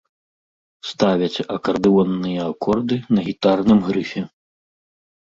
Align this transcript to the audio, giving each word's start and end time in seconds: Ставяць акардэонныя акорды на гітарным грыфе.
Ставяць 0.91 1.43
акардэонныя 1.55 2.41
акорды 2.53 2.95
на 3.17 3.21
гітарным 3.29 3.79
грыфе. 3.91 4.25